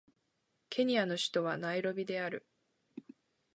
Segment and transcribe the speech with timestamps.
[0.71, 2.43] ケニアの首都はナイロビである